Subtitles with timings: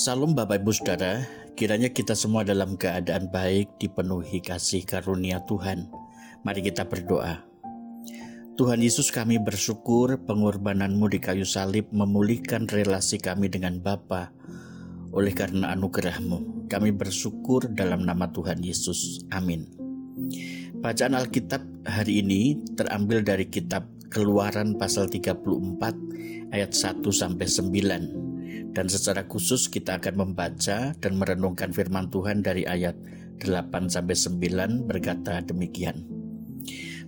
[0.00, 1.28] Salam Bapak Ibu Saudara,
[1.60, 5.92] kiranya kita semua dalam keadaan baik dipenuhi kasih karunia Tuhan.
[6.40, 7.44] Mari kita berdoa.
[8.56, 14.32] Tuhan Yesus kami bersyukur pengorbananmu di kayu salib memulihkan relasi kami dengan Bapa.
[15.12, 19.28] Oleh karena anugerahmu, kami bersyukur dalam nama Tuhan Yesus.
[19.36, 19.68] Amin.
[20.80, 25.44] Bacaan Alkitab hari ini terambil dari kitab Keluaran pasal 34
[26.56, 28.29] ayat 1 sampai 9
[28.70, 32.94] dan secara khusus kita akan membaca dan merenungkan firman Tuhan dari ayat
[33.42, 36.06] 8 sampai 9 berkata demikian.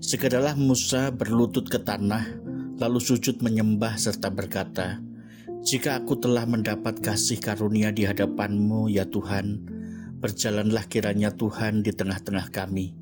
[0.02, 2.26] Segeralah Musa berlutut ke tanah
[2.82, 4.98] lalu sujud menyembah serta berkata,
[5.62, 9.62] "Jika aku telah mendapat kasih karunia di hadapanmu ya Tuhan,
[10.18, 12.98] berjalanlah kiranya Tuhan di tengah-tengah kami."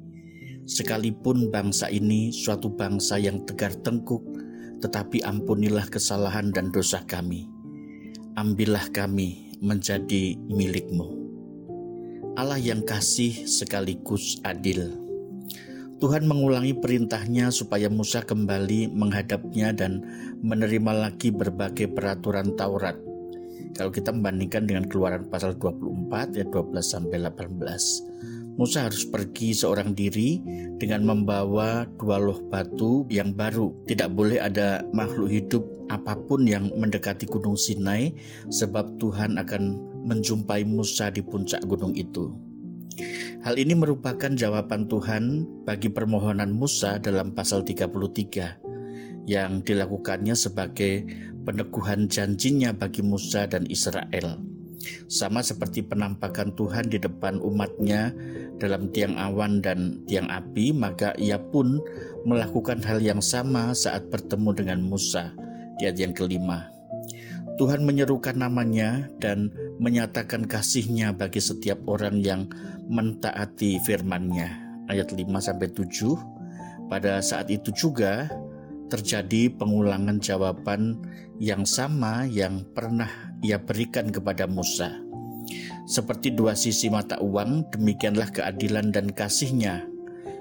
[0.68, 4.22] Sekalipun bangsa ini suatu bangsa yang tegar tengkuk,
[4.84, 7.59] tetapi ampunilah kesalahan dan dosa kami
[8.38, 11.18] ambillah kami menjadi milikmu.
[12.38, 14.94] Allah yang kasih sekaligus adil.
[16.00, 20.00] Tuhan mengulangi perintahnya supaya Musa kembali menghadapnya dan
[20.40, 22.96] menerima lagi berbagai peraturan Taurat.
[23.76, 28.39] Kalau kita membandingkan dengan keluaran pasal 24 ya 12 sampai 18.
[28.58, 30.42] Musa harus pergi seorang diri
[30.78, 33.70] dengan membawa dua loh batu yang baru.
[33.86, 38.14] Tidak boleh ada makhluk hidup apa pun yang mendekati Gunung Sinai,
[38.50, 39.62] sebab Tuhan akan
[40.06, 42.32] menjumpai Musa di puncak gunung itu.
[43.40, 51.08] Hal ini merupakan jawaban Tuhan bagi permohonan Musa dalam pasal 33 yang dilakukannya sebagai
[51.44, 54.59] peneguhan janjinya bagi Musa dan Israel.
[55.08, 58.14] Sama seperti penampakan Tuhan di depan umatnya
[58.56, 61.80] dalam tiang awan dan tiang api, maka ia pun
[62.24, 65.32] melakukan hal yang sama saat bertemu dengan Musa
[65.80, 66.68] di ayat yang kelima.
[67.60, 72.48] Tuhan menyerukan namanya dan menyatakan kasihnya bagi setiap orang yang
[72.88, 74.48] mentaati firman-Nya.
[74.88, 76.88] Ayat 5 sampai 7.
[76.88, 78.32] Pada saat itu juga
[78.90, 80.98] terjadi pengulangan jawaban
[81.38, 83.08] yang sama yang pernah
[83.40, 84.90] ia berikan kepada Musa.
[85.86, 89.86] Seperti dua sisi mata uang, demikianlah keadilan dan kasihnya.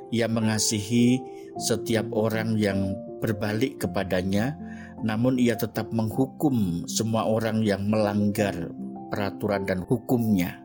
[0.09, 1.21] Ia mengasihi
[1.61, 4.57] setiap orang yang berbalik kepadanya
[5.03, 8.71] namun ia tetap menghukum semua orang yang melanggar
[9.09, 10.59] peraturan dan hukumnya.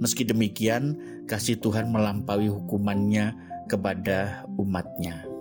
[0.00, 0.98] Meski demikian,
[1.30, 3.36] kasih Tuhan melampaui hukumannya
[3.70, 5.33] kepada umatnya.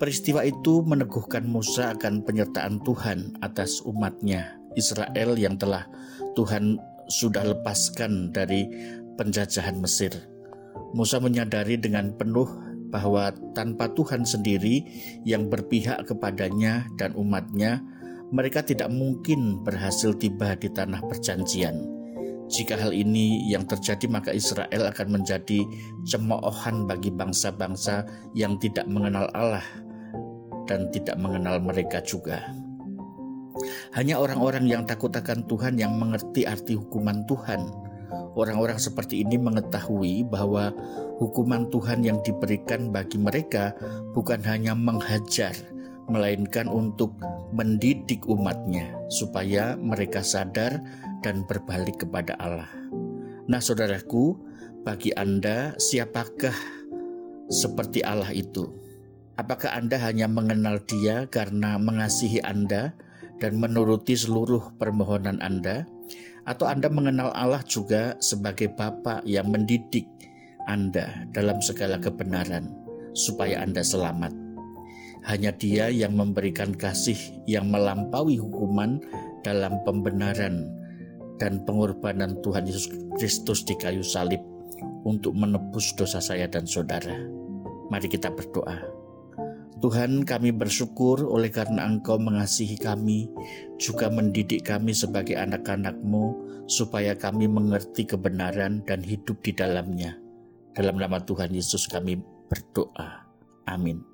[0.00, 5.84] Peristiwa itu meneguhkan Musa akan penyertaan Tuhan atas umatnya Israel yang telah
[6.32, 6.80] Tuhan
[7.12, 8.64] sudah lepaskan dari
[9.20, 10.08] penjajahan Mesir.
[10.96, 12.48] Musa menyadari dengan penuh
[12.88, 14.88] bahwa tanpa Tuhan sendiri
[15.28, 17.84] yang berpihak kepadanya dan umatnya,
[18.32, 21.76] mereka tidak mungkin berhasil tiba di tanah perjanjian.
[22.48, 25.60] Jika hal ini yang terjadi, maka Israel akan menjadi
[26.08, 29.89] cemoohan bagi bangsa-bangsa yang tidak mengenal Allah
[30.70, 32.54] dan tidak mengenal mereka juga.
[33.92, 37.60] Hanya orang-orang yang takut akan Tuhan yang mengerti arti hukuman Tuhan.
[38.38, 40.70] Orang-orang seperti ini mengetahui bahwa
[41.18, 43.74] hukuman Tuhan yang diberikan bagi mereka
[44.14, 45.52] bukan hanya menghajar,
[46.06, 47.18] melainkan untuk
[47.50, 50.78] mendidik umatnya supaya mereka sadar
[51.26, 52.70] dan berbalik kepada Allah.
[53.50, 54.38] Nah, saudaraku,
[54.86, 56.54] bagi Anda, siapakah
[57.50, 58.70] seperti Allah itu?
[59.40, 62.92] Apakah Anda hanya mengenal Dia karena mengasihi Anda
[63.40, 65.88] dan menuruti seluruh permohonan Anda,
[66.44, 70.04] atau Anda mengenal Allah juga sebagai Bapa yang mendidik
[70.68, 72.68] Anda dalam segala kebenaran
[73.16, 74.36] supaya Anda selamat?
[75.24, 77.16] Hanya Dia yang memberikan kasih
[77.48, 79.00] yang melampaui hukuman
[79.40, 80.68] dalam pembenaran
[81.40, 84.44] dan pengorbanan Tuhan Yesus Kristus di kayu salib
[85.08, 87.16] untuk menebus dosa saya dan saudara.
[87.88, 88.99] Mari kita berdoa.
[89.80, 93.32] Tuhan kami bersyukur oleh karena Engkau mengasihi kami,
[93.80, 96.36] juga mendidik kami sebagai anak-anakmu,
[96.68, 100.20] supaya kami mengerti kebenaran dan hidup di dalamnya.
[100.76, 102.20] Dalam nama Tuhan Yesus kami
[102.52, 103.24] berdoa.
[103.64, 104.09] Amin.